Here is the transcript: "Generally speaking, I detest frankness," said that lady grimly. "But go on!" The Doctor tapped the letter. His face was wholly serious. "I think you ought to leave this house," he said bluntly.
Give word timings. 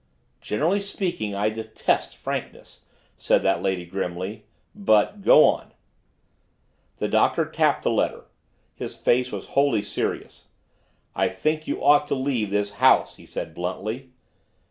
"Generally 0.41 0.79
speaking, 0.81 1.35
I 1.35 1.49
detest 1.51 2.17
frankness," 2.17 2.85
said 3.17 3.43
that 3.43 3.61
lady 3.61 3.85
grimly. 3.85 4.45
"But 4.73 5.21
go 5.21 5.45
on!" 5.45 5.73
The 6.97 7.07
Doctor 7.07 7.45
tapped 7.45 7.83
the 7.83 7.91
letter. 7.91 8.25
His 8.73 8.95
face 8.95 9.31
was 9.31 9.49
wholly 9.53 9.83
serious. 9.83 10.47
"I 11.15 11.29
think 11.29 11.67
you 11.67 11.83
ought 11.83 12.07
to 12.07 12.15
leave 12.15 12.49
this 12.49 12.71
house," 12.81 13.17
he 13.17 13.27
said 13.27 13.53
bluntly. 13.53 14.09